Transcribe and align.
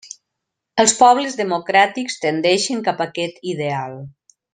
Els 0.83 0.93
pobles 1.01 1.35
democràtics 1.41 2.17
tendeixen 2.25 2.81
cap 2.89 3.05
a 3.05 3.07
aquest 3.11 3.39
ideal. 3.53 3.95